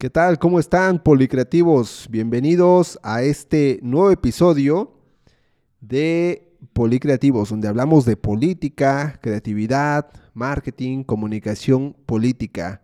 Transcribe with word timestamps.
¿Qué 0.00 0.10
tal? 0.10 0.38
¿Cómo 0.38 0.60
están, 0.60 1.02
policreativos? 1.02 2.06
Bienvenidos 2.08 3.00
a 3.02 3.22
este 3.22 3.80
nuevo 3.82 4.12
episodio 4.12 4.92
de 5.80 6.56
Policreativos, 6.72 7.50
donde 7.50 7.66
hablamos 7.66 8.04
de 8.04 8.16
política, 8.16 9.18
creatividad, 9.20 10.08
marketing, 10.34 11.02
comunicación 11.02 11.96
política. 12.06 12.80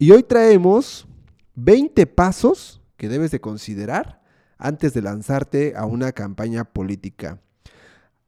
Y 0.00 0.10
hoy 0.10 0.24
traemos 0.24 1.06
20 1.54 2.08
pasos 2.08 2.82
que 2.96 3.08
debes 3.08 3.30
de 3.30 3.40
considerar 3.40 4.20
antes 4.58 4.94
de 4.94 5.02
lanzarte 5.02 5.74
a 5.76 5.84
una 5.86 6.10
campaña 6.10 6.64
política. 6.64 7.40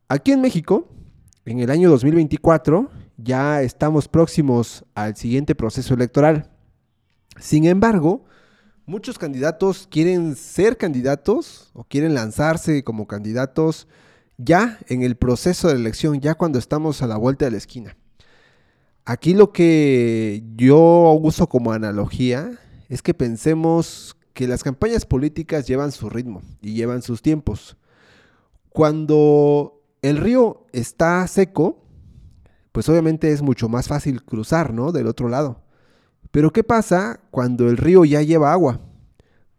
Aquí 0.07 0.31
en 0.31 0.41
México, 0.41 0.89
en 1.47 1.59
el 1.59 1.69
año 1.69 1.91
2024, 1.91 2.93
ya 3.17 3.63
estamos 3.63 4.07
próximos 4.07 4.85
al 4.95 5.17
siguiente 5.17 5.57
proceso 5.57 5.95
electoral. 5.95 6.54
Sin 7.39 7.67
embargo, 7.67 8.25
muchos 8.87 9.19
candidatos 9.19 9.89
quieren 9.91 10.37
ser 10.37 10.77
candidatos 10.77 11.71
o 11.73 11.85
quieren 11.85 12.15
lanzarse 12.15 12.85
como 12.85 13.07
candidatos 13.07 13.89
ya 14.37 14.79
en 14.89 15.03
el 15.03 15.17
proceso 15.17 15.69
de 15.69 15.75
elección, 15.75 16.21
ya 16.21 16.35
cuando 16.35 16.59
estamos 16.59 17.03
a 17.03 17.07
la 17.07 17.17
vuelta 17.17 17.45
de 17.45 17.53
la 17.53 17.59
esquina. 17.59 17.97
Aquí 19.05 19.35
lo 19.35 19.53
que 19.53 20.43
yo 20.57 21.19
uso 21.21 21.49
como 21.49 21.73
analogía 21.73 22.59
es 22.89 23.03
que 23.03 23.15
pensemos 23.15 24.17
que 24.33 24.49
las 24.49 24.65
campañas 24.65 25.07
políticas 25.07 25.67
llevan 25.67 25.93
su 25.93 26.09
ritmo 26.11 26.43
y 26.61 26.75
llevan 26.75 27.03
sus 27.03 27.23
tiempos. 27.23 27.77
Cuando 28.71 29.83
el 30.03 30.17
río 30.17 30.67
está 30.73 31.27
seco, 31.29 31.85
pues 32.73 32.89
obviamente 32.89 33.31
es 33.31 33.43
mucho 33.43 33.69
más 33.69 33.89
fácil 33.89 34.25
cruzar, 34.25 34.73
¿no? 34.73 34.91
Del 34.91 35.07
otro 35.07 35.29
lado. 35.29 35.64
Pero 36.35 36.53
¿qué 36.53 36.65
pasa 36.65 37.21
cuando 37.31 37.69
el 37.69 37.77
río 37.77 38.05
ya 38.05 38.21
lleva 38.21 38.53
agua? 38.53 38.81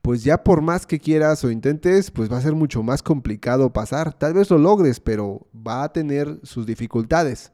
Pues 0.02 0.26
ya 0.26 0.44
por 0.44 0.62
más 0.62 0.86
que 0.86 1.00
quieras 1.00 1.42
o 1.46 1.50
intentes, 1.50 2.12
pues 2.12 2.30
va 2.30 2.38
a 2.38 2.42
ser 2.42 2.54
mucho 2.54 2.84
más 2.84 3.02
complicado 3.02 3.72
pasar. 3.72 4.14
Tal 4.14 4.34
vez 4.34 4.50
lo 4.50 4.58
logres, 4.58 5.00
pero 5.00 5.48
va 5.56 5.84
a 5.84 5.94
tener 5.94 6.38
sus 6.44 6.66
dificultades. 6.66 7.54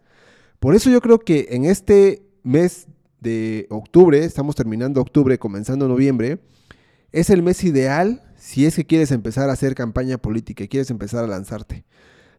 Por 0.60 0.74
eso 0.74 0.90
yo 0.90 1.02
creo 1.02 1.20
que 1.20 1.50
en 1.52 1.66
este 1.66 2.24
mes 2.42 2.88
de 3.20 3.68
octubre, 3.70 4.26
estamos 4.26 4.56
terminando 4.56 5.00
octubre, 5.00 5.38
comenzando 5.38 5.88
noviembre, 5.88 6.40
es 7.12 7.30
el 7.30 7.44
mes 7.44 7.64
ideal 7.64 8.24
si 8.38 8.66
es 8.66 8.76
que 8.76 8.88
quieres 8.88 9.12
empezar 9.12 9.52
a 9.52 9.54
hacer 9.54 9.76
campaña 9.76 10.18
política 10.18 10.64
y 10.64 10.68
quieres 10.68 10.90
empezar 10.90 11.24
a 11.24 11.28
lanzarte. 11.28 11.86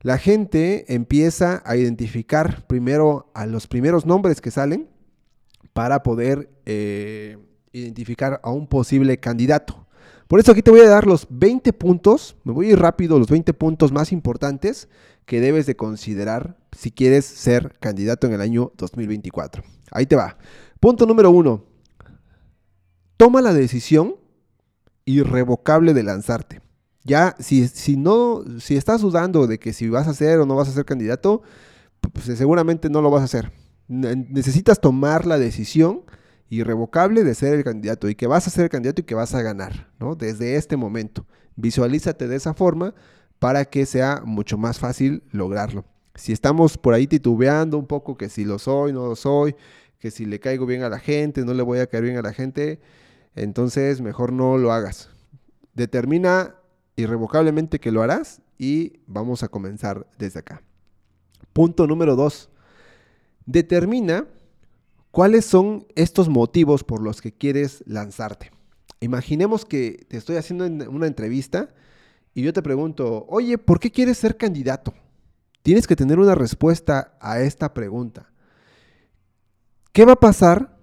La 0.00 0.19
gente 0.19 0.92
empieza 0.92 1.62
a 1.64 1.77
identificar 1.77 2.66
primero 2.66 3.30
a 3.34 3.47
los 3.47 3.69
primeros 3.69 4.05
nombres 4.05 4.41
que 4.41 4.50
salen 4.50 4.88
para 5.73 6.03
poder 6.03 6.51
eh, 6.67 7.39
identificar 7.73 8.41
a 8.42 8.51
un 8.51 8.67
posible 8.67 9.19
candidato. 9.19 9.87
Por 10.28 10.41
eso 10.41 10.53
aquí 10.53 10.62
te 10.62 10.70
voy 10.70 10.81
a 10.81 10.89
dar 10.89 11.06
los 11.06 11.27
20 11.31 11.73
puntos, 11.75 12.37
me 12.45 12.53
voy 12.53 12.69
a 12.69 12.73
ir 12.73 12.78
rápido, 12.78 13.19
los 13.19 13.28
20 13.28 13.53
puntos 13.55 13.93
más 13.93 14.12
importantes 14.12 14.89
que 15.27 15.41
debes 15.41 15.67
de 15.67 15.77
considerar 15.77 16.56
si 16.77 16.91
quieres 16.91 17.25
ser 17.25 17.78
candidato 17.81 18.27
en 18.27 18.33
el 18.33 18.41
año 18.41 18.73
2024. 18.77 19.62
Ahí 19.91 20.06
te 20.06 20.17
va. 20.17 20.39
Punto 20.81 21.06
número 21.06 21.31
uno. 21.31 21.65
Toma 23.17 23.43
la 23.43 23.53
decisión 23.53 24.17
irrevocable 25.05 25.93
de 25.93 26.03
lanzarte. 26.03 26.62
Ya, 27.05 27.34
si, 27.39 27.69
si 27.69 27.97
no, 27.97 28.43
si 28.59 28.77
estás 28.77 29.03
dudando 29.03 29.47
de 29.47 29.59
que 29.59 29.73
si 29.73 29.89
vas 29.89 30.09
a 30.09 30.15
ser 30.15 30.39
o 30.39 30.47
no 30.47 30.56
vas 30.56 30.69
a 30.69 30.73
ser 30.73 30.84
candidato, 30.84 31.43
pues 32.00 32.37
seguramente 32.39 32.89
no 32.89 33.03
lo 33.03 33.11
vas 33.11 33.23
a 33.23 33.25
hacer 33.25 33.61
necesitas 33.92 34.80
tomar 34.80 35.26
la 35.26 35.38
decisión 35.38 36.02
irrevocable 36.48 37.24
de 37.24 37.34
ser 37.34 37.54
el 37.54 37.64
candidato 37.64 38.08
y 38.08 38.14
que 38.14 38.26
vas 38.26 38.46
a 38.46 38.50
ser 38.50 38.64
el 38.64 38.70
candidato 38.70 39.02
y 39.02 39.04
que 39.04 39.14
vas 39.14 39.34
a 39.34 39.42
ganar, 39.42 39.90
¿no? 39.98 40.14
Desde 40.14 40.56
este 40.56 40.76
momento. 40.76 41.26
Visualízate 41.56 42.26
de 42.26 42.36
esa 42.36 42.54
forma 42.54 42.94
para 43.38 43.66
que 43.66 43.84
sea 43.86 44.22
mucho 44.24 44.56
más 44.56 44.78
fácil 44.78 45.22
lograrlo. 45.30 45.84
Si 46.14 46.32
estamos 46.32 46.78
por 46.78 46.94
ahí 46.94 47.06
titubeando 47.06 47.78
un 47.78 47.86
poco 47.86 48.16
que 48.16 48.28
si 48.28 48.44
lo 48.44 48.58
soy, 48.58 48.92
no 48.92 49.06
lo 49.08 49.16
soy, 49.16 49.56
que 49.98 50.10
si 50.10 50.25
le 50.25 50.41
caigo 50.41 50.66
bien 50.66 50.82
a 50.82 50.88
la 50.88 50.98
gente, 50.98 51.44
no 51.44 51.54
le 51.54 51.62
voy 51.62 51.78
a 51.78 51.86
caer 51.86 52.04
bien 52.04 52.16
a 52.16 52.22
la 52.22 52.32
gente, 52.32 52.81
entonces 53.34 54.00
mejor 54.00 54.32
no 54.32 54.58
lo 54.58 54.72
hagas. 54.72 55.10
Determina 55.75 56.56
irrevocablemente 56.97 57.81
que 57.81 57.92
lo 57.92 58.02
harás 58.02 58.42
y 58.58 59.00
vamos 59.06 59.42
a 59.42 59.48
comenzar 59.48 60.06
desde 60.19 60.41
acá. 60.41 60.62
Punto 61.52 61.86
número 61.86 62.16
dos 62.16 62.50
Determina 63.47 64.26
cuáles 65.10 65.44
son 65.44 65.86
estos 65.94 66.28
motivos 66.28 66.84
por 66.84 67.03
los 67.03 67.20
que 67.20 67.32
quieres 67.32 67.82
lanzarte. 67.86 68.50
Imaginemos 69.00 69.64
que 69.64 70.06
te 70.08 70.16
estoy 70.16 70.36
haciendo 70.36 70.64
una 70.88 71.06
entrevista 71.06 71.69
y 72.34 72.42
yo 72.42 72.52
te 72.52 72.62
pregunto, 72.62 73.26
oye, 73.28 73.58
¿por 73.58 73.78
qué 73.78 73.91
quieres 73.91 74.19
ser 74.19 74.36
candidato? 74.36 74.94
Tienes 75.62 75.86
que 75.86 75.97
tener 75.97 76.19
una 76.19 76.34
respuesta 76.34 77.16
a 77.20 77.41
esta 77.41 77.75
pregunta. 77.75 78.32
¿Qué 79.92 80.04
va 80.04 80.12
a 80.12 80.20
pasar 80.20 80.78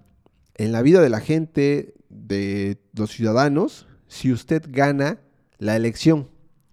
en 0.54 0.72
la 0.72 0.82
vida 0.82 1.00
de 1.00 1.08
la 1.08 1.20
gente, 1.20 1.94
de 2.08 2.80
los 2.94 3.10
ciudadanos, 3.10 3.88
si 4.06 4.32
usted 4.32 4.62
gana 4.68 5.18
la 5.58 5.76
elección? 5.76 6.28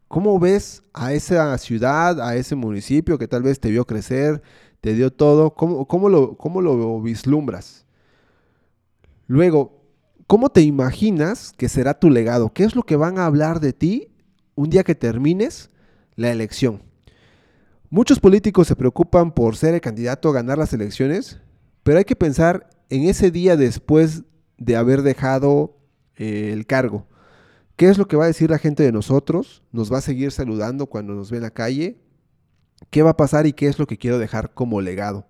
¿Cómo 0.07 0.39
ves 0.39 0.83
a 0.93 1.13
esa 1.13 1.57
ciudad, 1.57 2.21
a 2.21 2.35
ese 2.35 2.55
municipio 2.55 3.17
que 3.17 3.27
tal 3.27 3.43
vez 3.43 3.59
te 3.59 3.71
vio 3.71 3.85
crecer, 3.85 4.41
te 4.87 4.93
dio 4.93 5.11
todo, 5.11 5.53
¿cómo, 5.53 6.07
lo, 6.07 7.01
vislumbras? 7.01 7.85
Luego, 9.27 9.83
¿cómo 10.27 10.47
te 10.49 10.61
imaginas 10.61 11.51
que 11.57 11.67
será 11.67 11.99
tu 11.99 12.09
legado? 12.09 12.53
¿Qué 12.53 12.63
es 12.63 12.73
lo 12.73 12.83
que 12.83 12.95
van 12.95 13.19
a 13.19 13.25
hablar 13.25 13.59
de 13.59 13.73
ti 13.73 14.07
un 14.55 14.69
día 14.69 14.85
que 14.85 14.95
termines 14.95 15.71
la 16.15 16.31
elección? 16.31 16.83
Muchos 17.89 18.21
políticos 18.21 18.69
se 18.69 18.77
preocupan 18.77 19.33
por 19.33 19.57
ser 19.57 19.73
el 19.73 19.81
candidato 19.81 20.29
a 20.29 20.33
ganar 20.33 20.57
las 20.57 20.71
elecciones, 20.71 21.41
pero 21.83 21.97
hay 21.97 22.05
que 22.05 22.15
pensar 22.15 22.69
en 22.89 23.09
ese 23.09 23.29
día 23.29 23.57
después 23.57 24.23
de 24.57 24.77
haber 24.77 25.01
dejado 25.01 25.75
eh, 26.15 26.51
el 26.53 26.65
cargo. 26.65 27.07
¿Qué 27.75 27.89
es 27.89 27.97
lo 27.97 28.07
que 28.07 28.15
va 28.15 28.23
a 28.23 28.27
decir 28.27 28.51
la 28.51 28.57
gente 28.57 28.83
de 28.83 28.93
nosotros? 28.93 29.63
¿Nos 29.73 29.91
va 29.91 29.97
a 29.97 30.01
seguir 30.01 30.31
saludando 30.31 30.85
cuando 30.85 31.13
nos 31.13 31.29
ve 31.29 31.39
en 31.39 31.43
la 31.43 31.51
calle? 31.51 31.97
Qué 32.89 33.03
va 33.03 33.11
a 33.11 33.17
pasar 33.17 33.47
y 33.47 33.53
qué 33.53 33.67
es 33.67 33.79
lo 33.79 33.88
que 33.88 33.97
quiero 33.97 34.19
dejar 34.19 34.53
como 34.53 34.81
legado. 34.81 35.27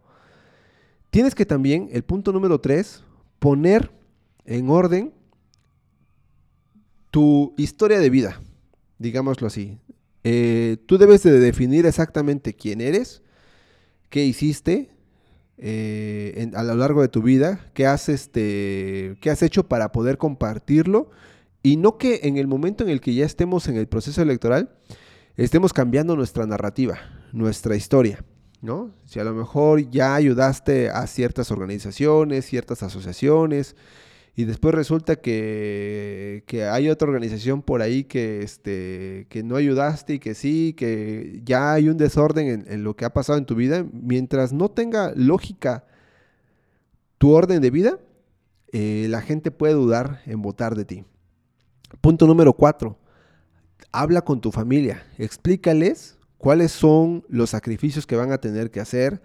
Tienes 1.10 1.36
que 1.36 1.46
también, 1.46 1.90
el 1.92 2.04
punto 2.04 2.32
número 2.32 2.60
tres, 2.60 3.04
poner 3.40 3.92
en 4.46 4.70
orden 4.70 5.14
tu 7.12 7.54
historia 7.58 8.00
de 8.00 8.10
vida, 8.10 8.42
digámoslo 9.00 9.48
así. 9.48 9.78
Eh, 10.24 10.78
tú 10.86 10.98
debes 10.98 11.24
de 11.24 11.40
definir 11.40 11.86
exactamente 11.86 12.54
quién 12.54 12.82
eres, 12.82 13.22
qué 14.10 14.26
hiciste 14.26 14.90
eh, 15.58 16.52
a 16.54 16.64
lo 16.64 16.76
largo 16.76 17.02
de 17.02 17.08
tu 17.08 17.22
vida, 17.22 17.72
qué 17.74 17.86
has, 17.88 18.10
este, 18.10 19.18
qué 19.22 19.30
has 19.30 19.42
hecho 19.42 19.68
para 19.68 19.92
poder 19.92 20.18
compartirlo 20.18 21.10
y 21.64 21.78
no 21.78 21.98
que 21.98 22.22
en 22.24 22.38
el 22.38 22.48
momento 22.48 22.84
en 22.84 22.90
el 22.90 23.02
que 23.02 23.14
ya 23.14 23.26
estemos 23.26 23.68
en 23.68 23.78
el 23.78 23.88
proceso 23.88 24.22
electoral 24.22 24.76
estemos 25.38 25.74
cambiando 25.74 26.16
nuestra 26.16 26.46
narrativa 26.46 27.00
nuestra 27.32 27.76
historia, 27.76 28.24
¿no? 28.62 28.92
Si 29.06 29.20
a 29.20 29.24
lo 29.24 29.34
mejor 29.34 29.90
ya 29.90 30.16
ayudaste 30.16 30.90
a 30.90 31.06
ciertas 31.08 31.52
organizaciones, 31.52 32.46
ciertas 32.46 32.84
asociaciones, 32.84 33.76
y 34.36 34.46
después 34.46 34.76
resulta 34.76 35.16
que, 35.16 36.44
hay 36.72 36.90
otra 36.90 37.08
organización 37.08 37.64
por 37.64 37.82
ahí 37.82 38.04
que, 38.04 38.44
este, 38.44 39.26
que 39.30 39.42
no 39.42 39.56
ayudaste 39.56 40.14
y 40.14 40.20
que 40.20 40.36
sí, 40.36 40.76
que 40.78 41.42
ya 41.44 41.74
hay 41.74 41.90
un 41.90 41.98
desorden 41.98 42.64
en, 42.68 42.84
lo 42.84 42.96
que 42.96 43.06
ha 43.06 43.14
pasado 43.14 43.40
en 43.40 43.46
tu 43.46 43.56
vida, 43.56 43.84
mientras 43.92 44.54
no 44.54 44.70
tenga 44.70 45.12
lógica 45.16 45.88
tu 47.18 47.32
orden 47.32 47.64
de 47.64 47.72
vida, 47.72 47.98
eh, 48.72 49.08
la 49.10 49.22
gente 49.22 49.50
puede 49.50 49.74
dudar 49.74 50.22
en 50.28 50.44
votar 50.44 50.76
de 50.76 50.86
ti. 50.86 51.04
Punto 52.00 52.28
número 52.28 52.54
cuatro, 52.54 53.00
habla 53.92 54.22
con 54.22 54.40
tu 54.40 54.52
familia, 54.52 55.04
explícales 55.18 56.17
cuáles 56.38 56.72
son 56.72 57.24
los 57.30 57.52
sacrificios 57.52 58.06
que 58.06 58.16
van 58.16 58.32
a 58.32 58.40
tener 58.40 58.72
que 58.72 58.80
hacer. 58.80 59.22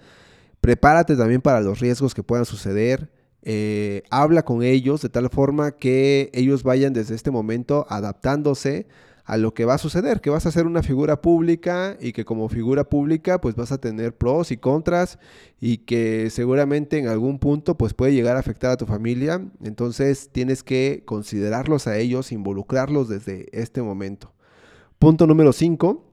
Prepárate 0.60 1.16
también 1.16 1.40
para 1.40 1.60
los 1.60 1.80
riesgos 1.80 2.14
que 2.14 2.22
puedan 2.22 2.44
suceder. 2.44 3.10
Eh, 3.42 4.02
habla 4.10 4.44
con 4.44 4.62
ellos 4.62 5.02
de 5.02 5.08
tal 5.08 5.28
forma 5.28 5.72
que 5.72 6.30
ellos 6.32 6.62
vayan 6.62 6.92
desde 6.92 7.14
este 7.14 7.32
momento 7.32 7.86
adaptándose 7.88 8.86
a 9.24 9.36
lo 9.36 9.54
que 9.54 9.64
va 9.64 9.74
a 9.74 9.78
suceder, 9.78 10.20
que 10.20 10.30
vas 10.30 10.46
a 10.46 10.50
ser 10.50 10.66
una 10.66 10.82
figura 10.82 11.20
pública 11.20 11.96
y 12.00 12.12
que 12.12 12.24
como 12.24 12.48
figura 12.48 12.84
pública 12.84 13.40
pues 13.40 13.54
vas 13.54 13.72
a 13.72 13.78
tener 13.78 14.16
pros 14.16 14.50
y 14.50 14.56
contras 14.56 15.18
y 15.60 15.78
que 15.78 16.28
seguramente 16.30 16.98
en 16.98 17.06
algún 17.06 17.38
punto 17.38 17.76
pues 17.76 17.94
puede 17.94 18.14
llegar 18.14 18.36
a 18.36 18.40
afectar 18.40 18.72
a 18.72 18.76
tu 18.76 18.86
familia, 18.86 19.44
entonces 19.62 20.30
tienes 20.32 20.62
que 20.62 21.02
considerarlos 21.04 21.86
a 21.86 21.98
ellos, 21.98 22.32
involucrarlos 22.32 23.08
desde 23.08 23.46
este 23.58 23.82
momento. 23.82 24.32
Punto 24.98 25.26
número 25.26 25.52
5, 25.52 26.11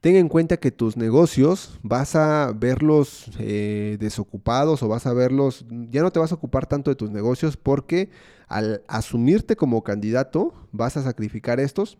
Ten 0.00 0.14
en 0.14 0.28
cuenta 0.28 0.58
que 0.58 0.70
tus 0.70 0.96
negocios 0.96 1.78
vas 1.82 2.14
a 2.14 2.52
verlos 2.54 3.26
eh, 3.40 3.96
desocupados 3.98 4.82
o 4.82 4.88
vas 4.88 5.06
a 5.06 5.12
verlos, 5.12 5.66
ya 5.90 6.02
no 6.02 6.12
te 6.12 6.20
vas 6.20 6.30
a 6.30 6.36
ocupar 6.36 6.66
tanto 6.66 6.90
de 6.90 6.94
tus 6.94 7.10
negocios 7.10 7.56
porque 7.56 8.10
al 8.46 8.82
asumirte 8.86 9.56
como 9.56 9.82
candidato, 9.82 10.54
vas 10.70 10.96
a 10.96 11.02
sacrificar 11.02 11.58
estos 11.58 11.98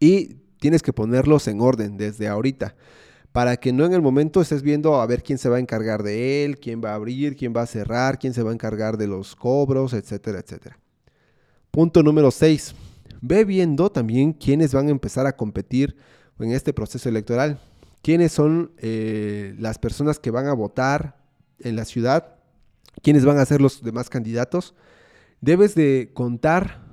y 0.00 0.36
tienes 0.58 0.82
que 0.82 0.94
ponerlos 0.94 1.46
en 1.46 1.60
orden 1.60 1.98
desde 1.98 2.26
ahorita 2.26 2.74
para 3.32 3.56
que 3.56 3.72
no 3.72 3.84
en 3.84 3.92
el 3.92 4.00
momento 4.00 4.40
estés 4.40 4.62
viendo 4.62 5.00
a 5.00 5.06
ver 5.06 5.22
quién 5.22 5.38
se 5.38 5.48
va 5.48 5.56
a 5.56 5.60
encargar 5.60 6.04
de 6.04 6.44
él, 6.44 6.58
quién 6.58 6.80
va 6.82 6.92
a 6.92 6.94
abrir, 6.94 7.36
quién 7.36 7.52
va 7.54 7.62
a 7.62 7.66
cerrar, 7.66 8.18
quién 8.18 8.32
se 8.32 8.42
va 8.42 8.50
a 8.50 8.54
encargar 8.54 8.96
de 8.96 9.08
los 9.08 9.34
cobros, 9.34 9.92
etcétera, 9.92 10.38
etcétera. 10.38 10.78
Punto 11.70 12.02
número 12.02 12.30
6. 12.30 12.74
Ve 13.20 13.44
viendo 13.44 13.90
también 13.90 14.32
quiénes 14.32 14.72
van 14.72 14.86
a 14.86 14.92
empezar 14.92 15.26
a 15.26 15.36
competir 15.36 15.96
en 16.38 16.52
este 16.52 16.72
proceso 16.72 17.08
electoral. 17.08 17.60
Quiénes 18.02 18.32
son 18.32 18.72
eh, 18.78 19.54
las 19.58 19.78
personas 19.78 20.18
que 20.18 20.30
van 20.30 20.46
a 20.46 20.52
votar 20.52 21.16
en 21.60 21.76
la 21.76 21.84
ciudad, 21.84 22.36
quiénes 23.02 23.24
van 23.24 23.38
a 23.38 23.46
ser 23.46 23.60
los 23.60 23.82
demás 23.82 24.10
candidatos. 24.10 24.74
Debes 25.40 25.74
de 25.74 26.10
contar 26.12 26.84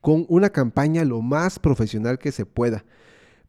con 0.00 0.26
una 0.28 0.50
campaña 0.50 1.04
lo 1.04 1.20
más 1.22 1.58
profesional 1.58 2.18
que 2.18 2.32
se 2.32 2.46
pueda. 2.46 2.84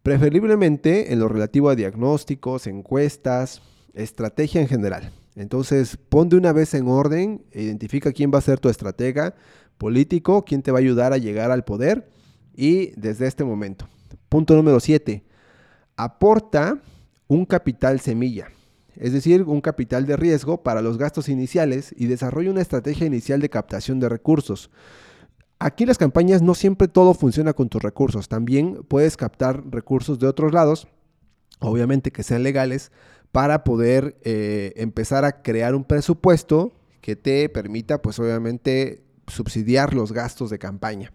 Preferiblemente 0.03 1.11
en 1.11 1.19
lo 1.19 1.27
relativo 1.27 1.69
a 1.69 1.75
diagnósticos, 1.75 2.67
encuestas, 2.67 3.61
estrategia 3.93 4.61
en 4.61 4.67
general. 4.67 5.11
Entonces, 5.35 5.97
pon 5.97 6.29
de 6.29 6.37
una 6.37 6.53
vez 6.53 6.73
en 6.73 6.87
orden, 6.87 7.45
identifica 7.53 8.11
quién 8.11 8.31
va 8.33 8.39
a 8.39 8.41
ser 8.41 8.59
tu 8.59 8.69
estratega 8.69 9.35
político, 9.77 10.43
quién 10.45 10.63
te 10.63 10.71
va 10.71 10.79
a 10.79 10.81
ayudar 10.81 11.13
a 11.13 11.17
llegar 11.17 11.51
al 11.51 11.63
poder 11.63 12.09
y 12.55 12.91
desde 12.99 13.27
este 13.27 13.43
momento. 13.43 13.87
Punto 14.29 14.55
número 14.55 14.79
7. 14.79 15.23
Aporta 15.99 16.79
un 17.27 17.45
capital 17.45 17.99
semilla, 17.99 18.49
es 18.97 19.13
decir, 19.13 19.41
un 19.41 19.61
capital 19.61 20.05
de 20.05 20.15
riesgo 20.15 20.61
para 20.61 20.83
los 20.83 20.99
gastos 20.99 21.27
iniciales 21.27 21.91
y 21.97 22.05
desarrolla 22.05 22.51
una 22.51 22.61
estrategia 22.61 23.07
inicial 23.07 23.41
de 23.41 23.49
captación 23.49 23.99
de 23.99 24.07
recursos. 24.07 24.69
Aquí 25.57 25.87
las 25.87 25.97
campañas 25.97 26.43
no 26.43 26.53
siempre 26.53 26.87
todo 26.87 27.15
funciona 27.15 27.53
con 27.53 27.67
tus 27.67 27.81
recursos, 27.81 28.29
también 28.29 28.83
puedes 28.87 29.17
captar 29.17 29.63
recursos 29.71 30.19
de 30.19 30.27
otros 30.27 30.53
lados, 30.53 30.87
obviamente 31.59 32.11
que 32.11 32.21
sean 32.21 32.43
legales, 32.43 32.91
para 33.31 33.63
poder 33.63 34.19
eh, 34.23 34.73
empezar 34.75 35.25
a 35.25 35.41
crear 35.41 35.73
un 35.73 35.83
presupuesto 35.83 36.73
que 37.01 37.15
te 37.15 37.49
permita, 37.49 38.03
pues 38.03 38.19
obviamente, 38.19 39.03
subsidiar 39.25 39.95
los 39.95 40.11
gastos 40.11 40.51
de 40.51 40.59
campaña. 40.59 41.11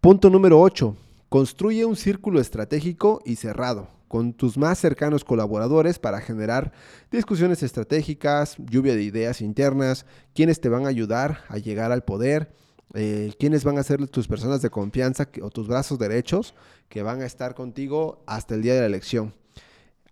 Punto 0.00 0.30
número 0.30 0.60
8. 0.60 0.96
Construye 1.28 1.84
un 1.84 1.96
círculo 1.96 2.40
estratégico 2.40 3.20
y 3.24 3.34
cerrado 3.34 3.88
con 4.08 4.32
tus 4.32 4.56
más 4.56 4.78
cercanos 4.78 5.24
colaboradores 5.24 5.98
para 5.98 6.20
generar 6.20 6.72
discusiones 7.10 7.62
estratégicas, 7.62 8.56
lluvia 8.58 8.94
de 8.94 9.02
ideas 9.02 9.40
internas, 9.40 10.06
quienes 10.34 10.60
te 10.60 10.68
van 10.68 10.86
a 10.86 10.88
ayudar 10.88 11.40
a 11.48 11.58
llegar 11.58 11.92
al 11.92 12.04
poder, 12.04 12.52
eh, 12.94 13.32
quiénes 13.38 13.64
van 13.64 13.78
a 13.78 13.82
ser 13.82 14.06
tus 14.08 14.28
personas 14.28 14.62
de 14.62 14.70
confianza 14.70 15.28
o 15.42 15.50
tus 15.50 15.66
brazos 15.66 15.98
derechos 15.98 16.54
que 16.88 17.02
van 17.02 17.22
a 17.22 17.26
estar 17.26 17.54
contigo 17.54 18.22
hasta 18.26 18.54
el 18.54 18.62
día 18.62 18.74
de 18.74 18.80
la 18.80 18.86
elección. 18.86 19.34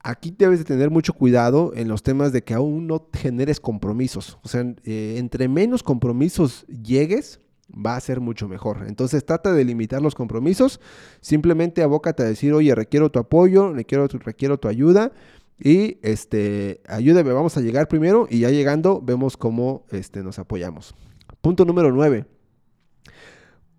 Aquí 0.03 0.35
debes 0.37 0.59
de 0.59 0.65
tener 0.65 0.91
mucho 0.91 1.13
cuidado 1.13 1.73
en 1.77 1.87
los 1.87 2.03
temas 2.03 2.33
de 2.33 2.43
que 2.43 2.55
aún 2.55 2.89
no 2.89 3.09
generes 3.13 3.61
compromisos. 3.61 4.37
O 4.43 4.49
sea, 4.49 4.63
eh, 4.85 5.15
entre 5.17 5.47
menos 5.47 5.85
compromisos 5.85 6.67
llegues, 6.67 7.41
va 7.85 7.97
a 7.97 8.01
ser 8.01 8.21
mucho 8.21 8.49
mejor. 8.49 8.85
Entonces 8.87 9.25
trata 9.25 9.53
de 9.53 9.65
limitar 9.65 10.03
los 10.03 10.15
compromisos. 10.15 10.81
Simplemente 11.21 11.83
abócate 11.83 12.23
a 12.23 12.27
decir, 12.27 12.53
oye, 12.53 12.75
requiero 12.75 13.11
tu 13.11 13.19
apoyo, 13.19 13.73
requiero 13.73 14.09
tu, 14.09 14.19
requiero 14.19 14.59
tu 14.59 14.69
ayuda. 14.69 15.13
Y 15.59 15.99
este, 16.03 16.81
ayúdame, 16.89 17.33
vamos 17.33 17.57
a 17.57 17.61
llegar 17.61 17.89
primero 17.89 18.27
y 18.29 18.41
ya 18.41 18.51
llegando 18.51 19.01
vemos 19.01 19.37
cómo 19.37 19.87
este, 19.91 20.23
nos 20.23 20.39
apoyamos. 20.39 20.95
Punto 21.41 21.65
número 21.65 21.93
9 21.93 22.27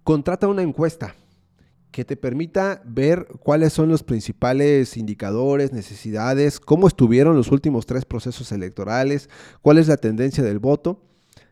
contrata 0.04 0.48
una 0.48 0.62
encuesta 0.62 1.16
que 1.92 2.06
te 2.06 2.18
permita 2.18 2.82
ver 2.86 3.28
cuáles 3.40 3.72
son 3.72 3.90
los 3.90 4.04
principales 4.04 4.98
indicadores, 4.98 5.72
necesidades, 5.72 6.60
cómo 6.60 6.88
estuvieron 6.88 7.36
los 7.36 7.52
últimos 7.52 7.86
tres 7.86 8.04
procesos 8.04 8.52
electorales, 8.52 9.30
cuál 9.62 9.78
es 9.78 9.88
la 9.88 9.98
tendencia 9.98 10.44
del 10.44 10.60
voto. 10.60 11.02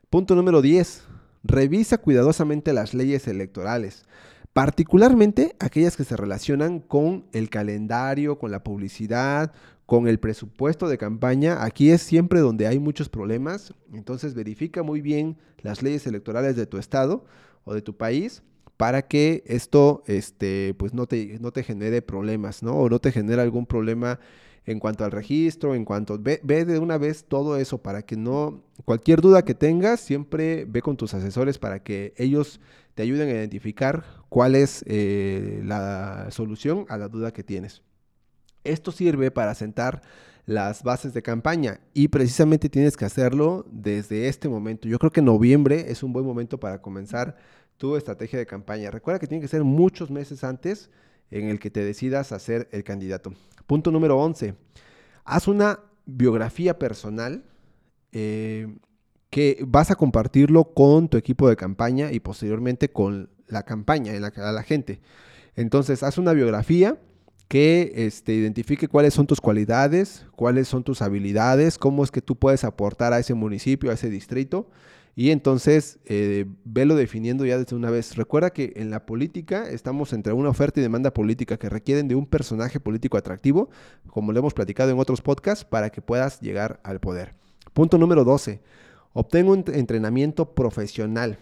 Punto 0.10 0.36
número 0.36 0.62
10. 0.62 1.04
Revisa 1.44 1.98
cuidadosamente 1.98 2.74
las 2.74 2.94
leyes 2.94 3.28
electorales, 3.28 4.06
particularmente 4.54 5.56
aquellas 5.60 5.98
que 5.98 6.04
se 6.04 6.18
relacionan 6.18 6.80
con 6.80 7.26
el 7.32 7.50
calendario, 7.50 8.38
con 8.38 8.52
la 8.52 8.64
publicidad, 8.64 9.52
con 9.86 10.08
el 10.08 10.20
presupuesto 10.20 10.88
de 10.88 10.98
campaña. 10.98 11.64
Aquí 11.64 11.90
es 11.92 12.02
siempre 12.02 12.40
donde 12.40 12.68
hay 12.68 12.80
muchos 12.80 13.10
problemas, 13.10 13.74
entonces 13.94 14.36
verifica 14.36 14.84
muy 14.84 15.02
bien 15.02 15.38
las 15.62 15.82
leyes 15.82 16.06
electorales 16.08 16.56
de 16.56 16.66
tu 16.66 16.78
estado 16.78 17.26
o 17.64 17.74
de 17.74 17.82
tu 17.82 17.98
país 17.98 18.44
para 18.78 19.04
que 19.04 19.44
esto 19.46 20.04
este, 20.08 20.74
pues 20.76 20.94
no, 20.94 21.06
te, 21.06 21.38
no 21.40 21.52
te 21.52 21.64
genere 21.64 22.02
problemas, 22.02 22.64
¿no? 22.64 22.74
O 22.74 22.90
no 22.90 23.00
te 23.00 23.12
genere 23.12 23.42
algún 23.42 23.66
problema 23.66 24.20
en 24.66 24.80
cuanto 24.80 25.04
al 25.04 25.12
registro, 25.12 25.76
en 25.76 25.86
cuanto... 25.86 26.18
Ve, 26.20 26.40
ve, 26.44 26.66
de 26.66 26.80
una 26.80 26.98
vez 26.98 27.26
todo 27.26 27.58
eso 27.58 27.80
para 27.80 28.04
que 28.04 28.16
no... 28.16 28.64
Cualquier 28.86 29.22
duda 29.22 29.44
que 29.44 29.56
tengas, 29.56 30.00
siempre 30.00 30.66
ve 30.66 30.82
con 30.82 30.98
tus 30.98 31.14
asesores 31.14 31.58
para 31.58 31.84
que 31.84 32.14
ellos 32.18 32.60
te 32.94 33.04
ayuden 33.04 33.30
a 33.30 33.32
identificar 33.32 34.04
cuál 34.30 34.56
es 34.56 34.84
eh, 34.88 35.62
la 35.64 36.28
solución 36.32 36.86
a 36.90 36.98
la 36.98 37.08
duda 37.08 37.32
que 37.32 37.44
tienes. 37.44 37.82
Esto 38.64 38.92
sirve 38.92 39.32
para 39.32 39.56
sentar 39.56 40.02
las 40.46 40.84
bases 40.84 41.14
de 41.14 41.22
campaña 41.22 41.80
y 41.94 42.08
precisamente 42.08 42.70
tienes 42.70 42.98
que 42.98 43.06
hacerlo 43.06 43.66
desde 43.72 44.28
este 44.28 44.50
momento. 44.50 44.88
Yo 44.88 45.00
creo 45.00 45.12
que 45.12 45.22
noviembre 45.22 45.92
es 45.92 46.04
un 46.04 46.14
buen 46.14 46.26
momento 46.26 46.60
para 46.60 46.82
comenzar 46.82 47.38
tu 47.78 47.96
estrategia 47.96 48.40
de 48.40 48.46
campaña. 48.46 48.92
Recuerda 48.92 49.20
que 49.20 49.28
tiene 49.28 49.42
que 49.42 49.48
ser 49.48 49.64
muchos 49.64 50.12
meses 50.12 50.44
antes 50.44 50.90
en 51.32 51.48
el 51.50 51.60
que 51.60 51.72
te 51.72 51.84
decidas 51.84 52.32
a 52.32 52.40
ser 52.40 52.68
el 52.72 52.84
candidato. 52.84 53.34
Punto 53.66 53.92
número 53.92 54.20
11. 54.20 54.54
Haz 55.24 55.48
una 55.48 55.80
biografía 56.06 56.78
personal 56.78 57.46
eh, 58.12 58.68
que 59.30 59.64
vas 59.66 59.90
a 59.92 59.96
compartirlo 59.96 60.74
con 60.74 61.08
tu 61.08 61.18
equipo 61.18 61.48
de 61.48 61.56
campaña 61.56 62.12
y 62.12 62.20
posteriormente 62.20 62.92
con 62.92 63.30
la 63.48 63.64
campaña, 63.64 64.14
en 64.14 64.22
la, 64.22 64.28
a 64.28 64.52
la 64.52 64.64
gente. 64.64 65.00
Entonces, 65.56 66.04
haz 66.04 66.18
una 66.18 66.34
biografía 66.34 67.00
que 67.48 67.92
este, 67.96 68.34
identifique 68.34 68.88
cuáles 68.88 69.14
son 69.14 69.28
tus 69.28 69.42
cualidades, 69.42 70.26
cuáles 70.36 70.68
son 70.68 70.84
tus 70.84 71.02
habilidades, 71.02 71.78
cómo 71.78 72.04
es 72.04 72.12
que 72.12 72.22
tú 72.22 72.38
puedes 72.38 72.64
aportar 72.64 73.14
a 73.14 73.20
ese 73.20 73.34
municipio, 73.34 73.92
a 73.92 73.96
ese 73.96 74.10
distrito 74.10 74.70
y 75.16 75.32
entonces, 75.32 76.00
eh, 76.06 76.46
velo 76.64 76.96
definiendo 76.96 77.46
ya 77.46 77.58
desde 77.58 77.76
una 77.76 77.92
vez. 77.92 78.16
Recuerda 78.16 78.52
que 78.52 78.74
en 78.78 78.90
la 78.90 79.06
política 79.06 79.70
estamos 79.70 80.14
entre 80.14 80.34
una 80.34 80.50
oferta 80.50 80.80
y 80.80 80.84
demanda 80.84 81.14
política 81.14 81.58
que 81.58 81.70
requieren 81.70 82.08
de 82.08 82.16
un 82.16 82.26
personaje 82.26 82.80
político 82.80 83.18
atractivo, 83.18 83.70
como 84.08 84.32
lo 84.32 84.40
hemos 84.40 84.54
platicado 84.54 84.92
en 84.92 85.00
otros 85.00 85.22
podcasts, 85.22 85.66
para 85.66 85.90
que 85.90 86.02
puedas 86.02 86.40
llegar 86.40 86.80
al 86.84 87.00
poder. 87.00 87.34
Punto 87.74 87.98
número 87.98 88.24
12. 88.24 88.62
Obtén 89.14 89.48
un 89.48 89.66
entrenamiento 89.74 90.54
profesional. 90.56 91.40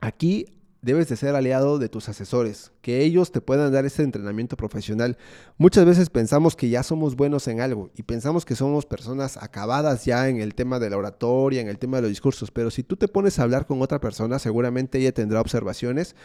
Aquí 0.00 0.46
debes 0.82 1.08
de 1.08 1.16
ser 1.16 1.34
aliado 1.34 1.78
de 1.78 1.88
tus 1.88 2.08
asesores, 2.08 2.72
que 2.80 3.02
ellos 3.02 3.32
te 3.32 3.40
puedan 3.40 3.72
dar 3.72 3.84
ese 3.84 4.02
entrenamiento 4.02 4.56
profesional. 4.56 5.18
Muchas 5.58 5.84
veces 5.84 6.10
pensamos 6.10 6.56
que 6.56 6.68
ya 6.68 6.82
somos 6.82 7.16
buenos 7.16 7.48
en 7.48 7.60
algo 7.60 7.90
y 7.94 8.02
pensamos 8.02 8.44
que 8.44 8.56
somos 8.56 8.86
personas 8.86 9.36
acabadas 9.36 10.04
ya 10.04 10.28
en 10.28 10.40
el 10.40 10.54
tema 10.54 10.78
de 10.78 10.90
la 10.90 10.96
oratoria, 10.96 11.60
en 11.60 11.68
el 11.68 11.78
tema 11.78 11.98
de 11.98 12.02
los 12.02 12.10
discursos, 12.10 12.50
pero 12.50 12.70
si 12.70 12.82
tú 12.82 12.96
te 12.96 13.08
pones 13.08 13.38
a 13.38 13.42
hablar 13.42 13.66
con 13.66 13.82
otra 13.82 14.00
persona, 14.00 14.38
seguramente 14.38 14.98
ella 14.98 15.12
tendrá 15.12 15.40
observaciones 15.40 16.16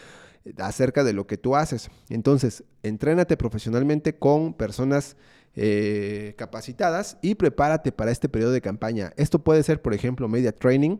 acerca 0.57 1.03
de 1.03 1.13
lo 1.13 1.27
que 1.27 1.38
tú 1.38 1.55
haces. 1.55 1.89
Entonces, 2.09 2.63
entrénate 2.83 3.38
profesionalmente 3.38 4.17
con 4.17 4.53
personas 4.53 5.17
eh, 5.55 6.33
capacitadas 6.38 7.17
y 7.21 7.35
prepárate 7.35 7.91
para 7.91 8.12
este 8.12 8.29
periodo 8.29 8.51
de 8.51 8.62
campaña. 8.62 9.13
Esto 9.17 9.39
puede 9.39 9.63
ser, 9.63 9.81
por 9.81 9.93
ejemplo, 9.93 10.27
media 10.27 10.53
training, 10.53 10.97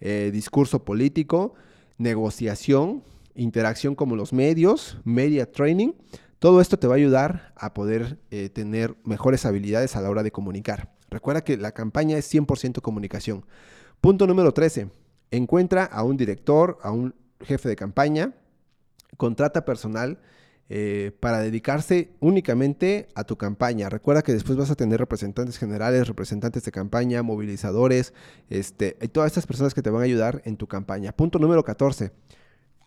eh, 0.00 0.30
discurso 0.32 0.84
político, 0.84 1.54
negociación, 2.02 3.02
interacción 3.34 3.94
como 3.94 4.16
los 4.16 4.32
medios, 4.32 4.98
media 5.04 5.50
training. 5.50 5.92
Todo 6.38 6.60
esto 6.60 6.78
te 6.78 6.86
va 6.86 6.94
a 6.94 6.96
ayudar 6.96 7.52
a 7.56 7.72
poder 7.72 8.18
eh, 8.30 8.48
tener 8.48 8.96
mejores 9.04 9.46
habilidades 9.46 9.94
a 9.96 10.00
la 10.00 10.10
hora 10.10 10.22
de 10.22 10.32
comunicar. 10.32 10.92
Recuerda 11.08 11.44
que 11.44 11.56
la 11.56 11.72
campaña 11.72 12.16
es 12.16 12.32
100% 12.32 12.80
comunicación. 12.80 13.44
Punto 14.00 14.26
número 14.26 14.52
13. 14.52 14.90
Encuentra 15.30 15.84
a 15.84 16.02
un 16.02 16.16
director, 16.16 16.78
a 16.82 16.90
un 16.90 17.14
jefe 17.40 17.68
de 17.68 17.76
campaña, 17.76 18.34
contrata 19.16 19.64
personal 19.64 20.18
eh, 20.74 21.12
para 21.20 21.40
dedicarse 21.40 22.12
únicamente 22.18 23.06
a 23.14 23.24
tu 23.24 23.36
campaña. 23.36 23.90
Recuerda 23.90 24.22
que 24.22 24.32
después 24.32 24.56
vas 24.56 24.70
a 24.70 24.74
tener 24.74 24.98
representantes 24.98 25.58
generales, 25.58 26.08
representantes 26.08 26.64
de 26.64 26.72
campaña, 26.72 27.22
movilizadores, 27.22 28.14
este, 28.48 28.96
y 29.02 29.08
todas 29.08 29.26
estas 29.26 29.46
personas 29.46 29.74
que 29.74 29.82
te 29.82 29.90
van 29.90 30.00
a 30.00 30.06
ayudar 30.06 30.40
en 30.46 30.56
tu 30.56 30.66
campaña. 30.66 31.12
Punto 31.12 31.38
número 31.38 31.62
14. 31.62 32.12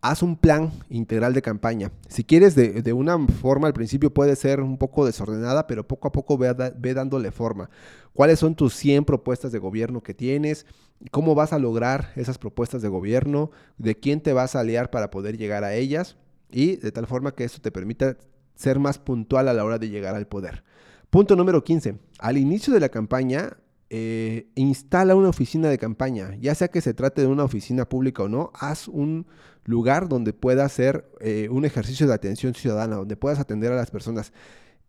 haz 0.02 0.24
un 0.24 0.36
plan 0.36 0.72
integral 0.90 1.36
de 1.36 1.44
campaña. 1.44 1.92
Si 2.08 2.24
quieres, 2.24 2.56
de, 2.56 2.92
una 2.94 3.20
forma 3.28 3.68
al 3.68 3.74
principio 3.74 4.12
puede 4.12 4.36
ser 4.36 4.62
un 4.62 4.80
poco 4.80 5.06
desordenada, 5.06 5.68
pero 5.68 5.88
poco 5.88 6.08
a 6.08 6.12
poco 6.12 6.40
ve, 6.40 6.56
ve, 6.76 6.94
dándole 6.96 7.30
forma. 7.30 7.70
¿Cuáles 8.14 8.40
son 8.40 8.56
tus 8.56 8.74
100 8.74 9.06
propuestas 9.06 9.52
de 9.52 9.60
gobierno 9.60 10.02
que 10.02 10.16
tienes? 10.16 10.66
¿Cómo 11.12 11.36
vas 11.36 11.54
a 11.54 11.60
lograr 11.60 12.14
esas 12.16 12.40
propuestas 12.40 12.82
de 12.82 12.88
gobierno? 12.88 13.52
¿De 13.78 13.94
quién 13.94 14.22
te 14.22 14.34
vas 14.34 14.56
a 14.56 14.62
aliar 14.62 14.90
para 14.90 15.12
poder 15.12 15.38
llegar 15.38 15.64
a 15.64 15.76
ellas? 15.76 16.18
Y 16.56 16.78
de 16.78 16.94
tal 16.94 17.06
forma 17.06 17.36
que 17.36 17.44
eso 17.44 17.60
te 17.60 17.70
permita 17.70 18.16
ser 18.56 18.80
más 18.80 18.98
puntual 18.98 19.50
a 19.50 19.54
la 19.54 19.66
hora 19.66 19.78
de 19.78 19.90
llegar 19.90 20.16
al 20.16 20.26
poder. 20.26 20.64
Punto 21.10 21.36
número 21.36 21.66
15. 21.66 22.00
Al 22.18 22.38
inicio 22.38 22.74
de 22.74 22.80
la 22.80 22.88
campaña, 22.88 23.58
eh, 23.90 24.48
instala 24.56 25.16
una 25.16 25.28
oficina 25.28 25.68
de 25.68 25.78
campaña, 25.78 26.34
ya 26.40 26.56
sea 26.56 26.70
que 26.70 26.80
se 26.80 26.94
trate 26.94 27.24
de 27.24 27.28
una 27.28 27.44
oficina 27.44 27.90
pública 27.90 28.24
o 28.24 28.30
no, 28.30 28.52
haz 28.56 28.88
un 28.88 29.28
lugar 29.66 30.08
donde 30.08 30.32
pueda 30.32 30.64
hacer 30.64 31.12
eh, 31.20 31.50
un 31.52 31.66
ejercicio 31.66 32.08
de 32.08 32.14
atención 32.14 32.54
ciudadana, 32.54 32.96
donde 32.96 33.18
puedas 33.18 33.42
atender 33.42 33.74
a 33.74 33.76
las 33.76 33.92
personas. 33.92 34.32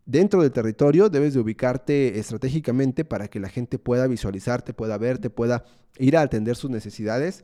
Dentro 0.05 0.41
del 0.41 0.53
territorio 0.53 1.09
debes 1.09 1.33
de 1.33 1.41
ubicarte 1.41 2.17
estratégicamente 2.17 3.03
para 3.03 3.27
que 3.27 3.41
la 3.41 3.49
gente 3.49 3.77
pueda 3.77 4.07
visualizarte, 4.07 4.73
pueda 4.73 4.97
verte, 4.97 5.29
pueda 5.29 5.65
ir 5.99 6.15
a 6.15 6.21
atender 6.21 6.55
sus 6.55 6.69
necesidades 6.71 7.43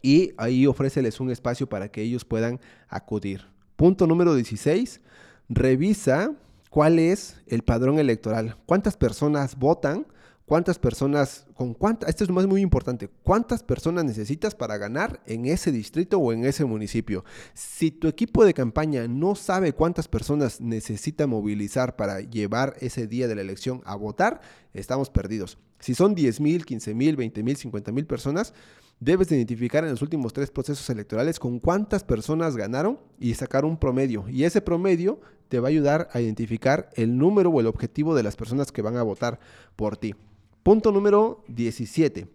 y 0.00 0.32
ahí 0.36 0.66
ofréceles 0.66 1.20
un 1.20 1.30
espacio 1.30 1.68
para 1.68 1.88
que 1.88 2.02
ellos 2.02 2.24
puedan 2.24 2.60
acudir. 2.88 3.46
Punto 3.76 4.06
número 4.06 4.34
16, 4.34 5.00
revisa 5.48 6.32
cuál 6.70 6.98
es 6.98 7.36
el 7.46 7.62
padrón 7.62 7.98
electoral, 7.98 8.56
cuántas 8.66 8.96
personas 8.96 9.56
votan, 9.56 10.06
cuántas 10.46 10.78
personas, 10.78 11.46
con 11.54 11.74
cuántas, 11.74 12.08
esto 12.08 12.24
es 12.24 12.30
más 12.30 12.46
muy 12.46 12.60
importante, 12.60 13.08
cuántas 13.22 13.62
personas 13.62 14.04
necesitas 14.04 14.54
para 14.54 14.76
ganar 14.76 15.20
en 15.26 15.46
ese 15.46 15.72
distrito 15.72 16.18
o 16.18 16.32
en 16.32 16.44
ese 16.44 16.64
municipio. 16.64 17.24
Si 17.54 17.90
tu 17.90 18.08
equipo 18.08 18.44
de 18.44 18.54
campaña 18.54 19.08
no 19.08 19.34
sabe 19.34 19.72
cuántas 19.72 20.08
personas 20.08 20.60
necesita 20.60 21.26
movilizar 21.26 21.96
para 21.96 22.20
llevar 22.20 22.76
ese 22.80 23.06
día 23.06 23.28
de 23.28 23.34
la 23.34 23.42
elección 23.42 23.82
a 23.84 23.94
votar, 23.96 24.40
estamos 24.74 25.10
perdidos. 25.10 25.58
Si 25.78 25.94
son 25.94 26.14
10 26.14 26.40
mil, 26.40 26.64
15 26.64 26.94
mil, 26.94 27.16
20 27.16 27.42
mil, 27.42 27.56
50 27.56 27.92
mil 27.92 28.06
personas, 28.06 28.54
debes 29.04 29.32
identificar 29.32 29.82
en 29.82 29.90
los 29.90 30.02
últimos 30.02 30.32
tres 30.32 30.52
procesos 30.52 30.88
electorales 30.88 31.40
con 31.40 31.58
cuántas 31.58 32.04
personas 32.04 32.56
ganaron 32.56 33.00
y 33.18 33.34
sacar 33.34 33.64
un 33.64 33.76
promedio. 33.76 34.24
Y 34.28 34.44
ese 34.44 34.60
promedio 34.60 35.20
te 35.48 35.58
va 35.58 35.66
a 35.66 35.70
ayudar 35.70 36.08
a 36.12 36.20
identificar 36.20 36.88
el 36.94 37.18
número 37.18 37.50
o 37.50 37.58
el 37.58 37.66
objetivo 37.66 38.14
de 38.14 38.22
las 38.22 38.36
personas 38.36 38.70
que 38.70 38.80
van 38.80 38.96
a 38.96 39.02
votar 39.02 39.40
por 39.74 39.96
ti. 39.96 40.14
Punto 40.62 40.92
número 40.92 41.42
17. 41.48 42.28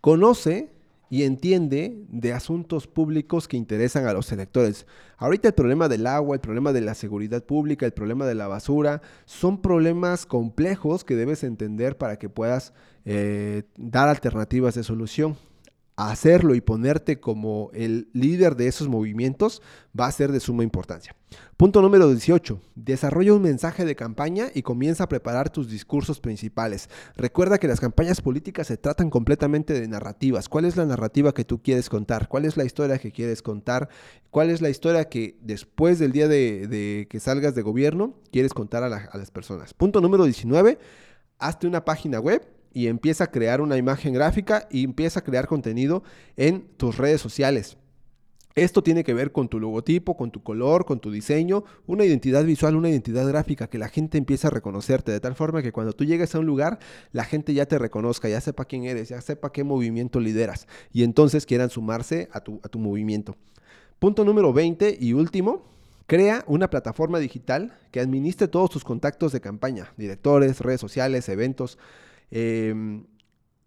Conoce 0.00 0.72
y 1.10 1.22
entiende 1.22 2.06
de 2.08 2.32
asuntos 2.32 2.88
públicos 2.88 3.46
que 3.46 3.56
interesan 3.56 4.06
a 4.06 4.12
los 4.14 4.32
electores. 4.32 4.86
Ahorita 5.16 5.46
el 5.46 5.54
problema 5.54 5.88
del 5.88 6.08
agua, 6.08 6.34
el 6.34 6.40
problema 6.40 6.72
de 6.72 6.80
la 6.80 6.94
seguridad 6.94 7.44
pública, 7.44 7.86
el 7.86 7.92
problema 7.92 8.26
de 8.26 8.34
la 8.34 8.48
basura, 8.48 9.00
son 9.26 9.62
problemas 9.62 10.26
complejos 10.26 11.04
que 11.04 11.14
debes 11.14 11.44
entender 11.44 11.98
para 11.98 12.18
que 12.18 12.28
puedas 12.28 12.72
eh, 13.04 13.62
dar 13.76 14.08
alternativas 14.08 14.74
de 14.74 14.82
solución 14.82 15.36
hacerlo 15.96 16.54
y 16.54 16.60
ponerte 16.60 17.20
como 17.20 17.70
el 17.74 18.08
líder 18.12 18.56
de 18.56 18.66
esos 18.66 18.88
movimientos 18.88 19.62
va 19.98 20.06
a 20.06 20.12
ser 20.12 20.32
de 20.32 20.40
suma 20.40 20.62
importancia. 20.62 21.14
Punto 21.56 21.80
número 21.80 22.08
18. 22.08 22.60
Desarrolla 22.74 23.34
un 23.34 23.42
mensaje 23.42 23.84
de 23.84 23.94
campaña 23.94 24.48
y 24.54 24.62
comienza 24.62 25.04
a 25.04 25.08
preparar 25.08 25.50
tus 25.50 25.68
discursos 25.68 26.20
principales. 26.20 26.88
Recuerda 27.16 27.58
que 27.58 27.68
las 27.68 27.80
campañas 27.80 28.20
políticas 28.20 28.66
se 28.66 28.76
tratan 28.76 29.10
completamente 29.10 29.72
de 29.72 29.86
narrativas. 29.88 30.48
¿Cuál 30.48 30.64
es 30.64 30.76
la 30.76 30.86
narrativa 30.86 31.32
que 31.32 31.44
tú 31.44 31.62
quieres 31.62 31.88
contar? 31.88 32.28
¿Cuál 32.28 32.44
es 32.44 32.56
la 32.56 32.64
historia 32.64 32.98
que 32.98 33.12
quieres 33.12 33.42
contar? 33.42 33.88
¿Cuál 34.30 34.50
es 34.50 34.60
la 34.60 34.70
historia 34.70 35.08
que 35.08 35.38
después 35.40 35.98
del 35.98 36.12
día 36.12 36.26
de, 36.26 37.06
que 37.08 37.20
salgas 37.20 37.54
de 37.54 37.62
gobierno 37.62 38.14
quieres 38.30 38.54
contar 38.54 38.82
a, 38.82 38.88
las 38.88 39.30
personas? 39.30 39.74
Punto 39.74 40.00
número 40.00 40.24
19. 40.24 40.78
Hazte 41.38 41.66
una 41.66 41.84
página 41.84 42.18
web 42.18 42.46
y 42.72 42.86
empieza 42.86 43.24
a 43.24 43.30
crear 43.30 43.60
una 43.60 43.76
imagen 43.76 44.12
gráfica 44.12 44.66
y 44.70 44.84
empieza 44.84 45.20
a 45.20 45.24
crear 45.24 45.46
contenido 45.46 46.02
en 46.36 46.62
tus 46.76 46.98
redes 46.98 47.20
sociales. 47.20 47.76
Esto 48.54 48.82
tiene 48.82 49.02
que 49.02 49.14
ver 49.14 49.32
con 49.32 49.48
tu 49.48 49.58
logotipo, 49.58 50.14
con 50.14 50.30
tu 50.30 50.42
color, 50.42 50.84
con 50.84 51.00
tu 51.00 51.10
diseño, 51.10 51.64
una 51.86 52.04
identidad 52.04 52.44
visual, 52.44 52.76
una 52.76 52.90
identidad 52.90 53.26
gráfica, 53.26 53.68
que 53.68 53.78
la 53.78 53.88
gente 53.88 54.18
empiece 54.18 54.46
a 54.46 54.50
reconocerte 54.50 55.10
de 55.10 55.20
tal 55.20 55.34
forma 55.34 55.62
que 55.62 55.72
cuando 55.72 55.94
tú 55.94 56.04
llegues 56.04 56.34
a 56.34 56.38
un 56.38 56.44
lugar, 56.44 56.78
la 57.12 57.24
gente 57.24 57.54
ya 57.54 57.64
te 57.64 57.78
reconozca, 57.78 58.28
ya 58.28 58.42
sepa 58.42 58.66
quién 58.66 58.84
eres, 58.84 59.08
ya 59.08 59.22
sepa 59.22 59.52
qué 59.52 59.64
movimiento 59.64 60.20
lideras 60.20 60.66
y 60.92 61.02
entonces 61.02 61.46
quieran 61.46 61.70
sumarse 61.70 62.28
a 62.32 62.40
tu, 62.40 62.60
a 62.62 62.68
tu 62.68 62.78
movimiento. 62.78 63.36
Punto 63.98 64.22
número 64.24 64.52
20 64.52 64.98
y 65.00 65.14
último, 65.14 65.72
Crea 66.06 66.44
una 66.46 66.68
plataforma 66.68 67.18
digital 67.20 67.72
que 67.90 68.00
administre 68.00 68.48
todos 68.48 68.68
tus 68.68 68.84
contactos 68.84 69.32
de 69.32 69.40
campaña, 69.40 69.94
directores, 69.96 70.60
redes 70.60 70.80
sociales, 70.80 71.28
eventos, 71.28 71.78
eh, 72.32 72.74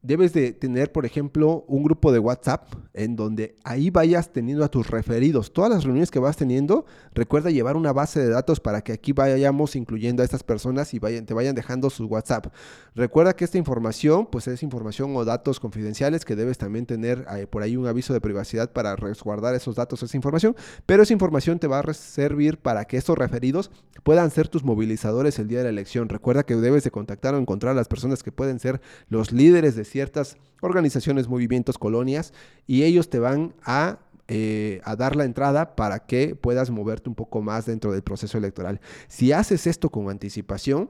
debes 0.06 0.34
de 0.34 0.54
tener, 0.54 0.92
por 0.92 1.06
ejemplo, 1.06 1.66
un 1.68 1.84
grupo 1.84 2.12
de 2.12 2.20
WhatsApp 2.20 2.68
en 2.94 3.16
donde 3.16 3.56
ahí 3.64 3.90
vayas 3.90 4.32
teniendo 4.32 4.64
a 4.64 4.70
tus 4.70 4.90
referidos. 4.90 5.52
Todas 5.52 5.72
las 5.72 5.84
reuniones 5.84 6.12
que 6.12 6.20
vas 6.20 6.38
teniendo, 6.38 6.86
recuerda 7.14 7.50
llevar 7.50 7.76
una 7.76 7.92
base 7.92 8.20
de 8.20 8.30
datos 8.30 8.60
para 8.60 8.84
que 8.84 8.94
aquí 8.94 9.14
vayamos 9.14 9.76
incluyendo 9.76 10.22
a 10.22 10.26
estas 10.26 10.44
personas 10.44 10.94
y 10.94 11.00
vayan, 11.00 11.26
te 11.26 11.34
vayan 11.34 11.56
dejando 11.56 11.90
sus 11.90 12.10
WhatsApp. 12.10 12.54
Recuerda 12.94 13.36
que 13.36 13.46
esta 13.46 13.58
información, 13.58 14.28
pues 14.32 14.48
es 14.48 14.62
información 14.64 15.16
o 15.16 15.26
datos 15.26 15.60
confidenciales 15.60 16.24
que 16.24 16.36
debes 16.36 16.58
también 16.58 16.86
tener 16.86 17.26
eh, 17.36 17.48
por 17.48 17.64
ahí 17.64 17.76
un 17.76 17.88
aviso 17.88 18.14
de 18.14 18.22
privacidad 18.22 18.72
para 18.72 18.96
resguardar 18.96 19.56
esos 19.56 19.76
datos, 19.76 20.04
esa 20.04 20.16
información, 20.16 20.56
pero 20.86 21.04
esa 21.04 21.14
información 21.14 21.58
te 21.60 21.68
va 21.68 21.80
a 21.80 21.94
servir 21.94 22.60
para 22.60 22.86
que 22.86 22.98
estos 22.98 23.18
referidos 23.18 23.72
puedan 24.04 24.30
ser 24.30 24.48
tus 24.48 24.64
movilizadores 24.64 25.40
el 25.40 25.48
día 25.48 25.60
de 25.60 25.66
la 25.66 25.70
elección. 25.72 26.10
Recuerda 26.10 26.44
que 26.44 26.56
debes 26.56 26.84
de 26.84 26.92
contactar 26.92 27.34
o 27.34 27.40
encontrar 27.40 27.72
a 27.72 27.76
las 27.76 27.88
personas 27.88 28.22
que 28.22 28.32
pueden 28.32 28.60
ser 28.60 28.82
los 29.10 29.32
líderes 29.32 29.76
de 29.76 29.84
ciertas 29.96 30.36
organizaciones, 30.60 31.30
movimientos, 31.30 31.78
colonias, 31.78 32.34
y 32.68 32.84
ellos 32.84 33.10
te 33.10 33.20
van 33.20 33.54
a 33.64 34.00
eh, 34.28 34.82
a 34.84 34.98
dar 34.98 35.16
la 35.16 35.24
entrada 35.24 35.78
para 35.78 36.00
que 36.00 36.36
puedas 36.36 36.70
moverte 36.70 37.08
un 37.08 37.16
poco 37.16 37.42
más 37.42 37.66
dentro 37.66 37.94
del 37.94 38.02
proceso 38.02 38.38
electoral. 38.38 38.82
Si 39.08 39.32
haces 39.32 39.68
esto 39.68 39.90
con 39.90 40.10
anticipación, 40.10 40.90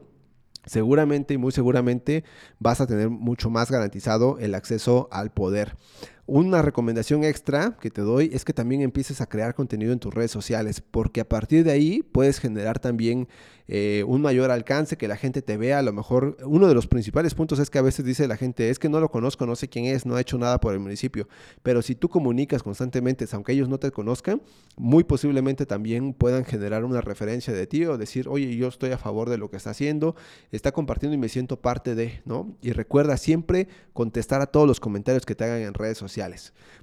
seguramente 0.64 1.34
y 1.34 1.38
muy 1.38 1.52
seguramente 1.52 2.24
vas 2.58 2.80
a 2.80 2.88
tener 2.88 3.10
mucho 3.10 3.48
más 3.48 3.70
garantizado 3.70 4.38
el 4.40 4.56
acceso 4.56 5.08
al 5.12 5.30
poder. 5.30 5.76
Una 6.28 6.60
recomendación 6.60 7.22
extra 7.22 7.76
que 7.80 7.88
te 7.88 8.00
doy 8.00 8.30
es 8.32 8.44
que 8.44 8.52
también 8.52 8.80
empieces 8.80 9.20
a 9.20 9.26
crear 9.26 9.54
contenido 9.54 9.92
en 9.92 10.00
tus 10.00 10.12
redes 10.12 10.32
sociales, 10.32 10.80
porque 10.80 11.20
a 11.20 11.28
partir 11.28 11.62
de 11.62 11.70
ahí 11.70 12.02
puedes 12.02 12.40
generar 12.40 12.80
también 12.80 13.28
eh, 13.68 14.04
un 14.06 14.22
mayor 14.22 14.50
alcance, 14.50 14.96
que 14.96 15.06
la 15.06 15.16
gente 15.16 15.40
te 15.40 15.56
vea. 15.56 15.78
A 15.78 15.82
lo 15.82 15.92
mejor 15.92 16.36
uno 16.44 16.66
de 16.66 16.74
los 16.74 16.88
principales 16.88 17.34
puntos 17.34 17.60
es 17.60 17.70
que 17.70 17.78
a 17.78 17.82
veces 17.82 18.04
dice 18.04 18.26
la 18.26 18.36
gente, 18.36 18.70
es 18.70 18.80
que 18.80 18.88
no 18.88 18.98
lo 18.98 19.08
conozco, 19.08 19.46
no 19.46 19.54
sé 19.54 19.68
quién 19.68 19.84
es, 19.84 20.04
no 20.04 20.16
ha 20.16 20.20
hecho 20.20 20.36
nada 20.36 20.58
por 20.58 20.72
el 20.72 20.80
municipio. 20.80 21.28
Pero 21.62 21.80
si 21.80 21.94
tú 21.94 22.08
comunicas 22.08 22.64
constantemente, 22.64 23.24
aunque 23.30 23.52
ellos 23.52 23.68
no 23.68 23.78
te 23.78 23.92
conozcan, 23.92 24.42
muy 24.76 25.04
posiblemente 25.04 25.64
también 25.64 26.12
puedan 26.12 26.44
generar 26.44 26.84
una 26.84 27.00
referencia 27.02 27.52
de 27.52 27.68
ti 27.68 27.84
o 27.84 27.98
decir, 27.98 28.28
oye, 28.28 28.56
yo 28.56 28.66
estoy 28.66 28.90
a 28.90 28.98
favor 28.98 29.30
de 29.30 29.38
lo 29.38 29.48
que 29.48 29.56
está 29.56 29.70
haciendo, 29.70 30.16
está 30.50 30.72
compartiendo 30.72 31.14
y 31.14 31.18
me 31.18 31.28
siento 31.28 31.60
parte 31.60 31.94
de, 31.94 32.20
¿no? 32.24 32.56
Y 32.62 32.72
recuerda 32.72 33.16
siempre 33.16 33.68
contestar 33.92 34.40
a 34.40 34.46
todos 34.46 34.66
los 34.66 34.80
comentarios 34.80 35.24
que 35.24 35.36
te 35.36 35.44
hagan 35.44 35.60
en 35.60 35.74
redes 35.74 35.98
sociales. 35.98 36.15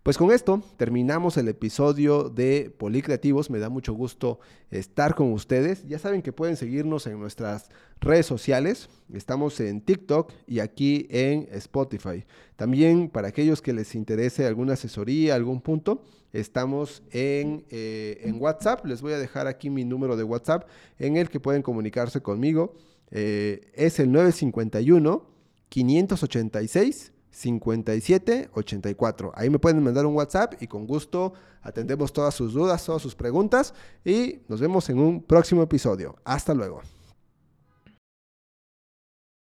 Pues 0.04 0.18
con 0.18 0.32
esto 0.32 0.62
terminamos 0.78 1.38
el 1.38 1.48
episodio 1.48 2.30
de 2.30 2.72
Policreativos. 2.78 3.50
Me 3.50 3.58
da 3.58 3.70
mucho 3.70 3.94
gusto 3.94 4.40
estar 4.70 5.16
con 5.16 5.32
ustedes. 5.32 5.88
Ya 5.88 5.98
saben 5.98 6.22
que 6.22 6.32
pueden 6.32 6.56
seguir 6.56 6.82
en 6.82 7.20
nuestras 7.20 7.70
redes 8.00 8.26
sociales. 8.26 8.90
Estamos 9.12 9.60
en 9.60 9.82
TikTok 9.82 10.32
y 10.46 10.60
aquí 10.60 11.08
en 11.10 11.48
Spotify. 11.52 12.26
También 12.56 13.10
para 13.10 13.30
aquellos 13.30 13.62
que 13.62 13.74
les 13.74 13.96
interese 13.96 14.46
alguna 14.46 14.74
asesoría, 14.74 15.34
algún 15.34 15.62
punto, 15.62 16.04
estamos 16.32 17.02
en, 17.12 17.66
eh, 17.70 18.32
WhatsApp. 18.36 18.86
Les 18.86 19.02
voy 19.02 19.14
a 19.14 19.18
dejar 19.18 19.48
aquí 19.48 19.70
mi 19.70 19.84
número 19.84 20.16
de 20.16 20.24
WhatsApp 20.24 20.68
en 21.00 21.18
el 21.18 21.30
que 21.30 21.40
pueden 21.40 21.64
comunicarse 21.64 22.22
conmigo. 22.22 22.76
Eh, 23.10 23.72
es 23.74 24.00
el 24.00 24.12
951 24.12 25.26
586 25.70 27.13
57 27.34 28.52
84. 28.54 29.32
Ahí 29.36 29.50
me 29.50 29.60
pueden 29.60 29.84
mandar 29.84 30.06
un 30.06 30.16
WhatsApp 30.16 30.54
y 30.62 30.68
con 30.68 30.88
gusto 30.88 31.34
atendemos 31.62 32.14
todas 32.14 32.34
sus 32.34 32.54
dudas, 32.54 32.86
todas 32.86 33.02
sus 33.02 33.16
preguntas 33.16 33.74
y 34.06 34.40
nos 34.48 34.62
vemos 34.62 34.90
en 34.90 35.00
un 35.00 35.22
próximo 35.22 35.64
episodio. 35.64 36.16
Hasta 36.24 36.54
luego. 36.54 36.82